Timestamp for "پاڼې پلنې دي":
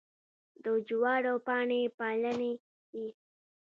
1.45-3.07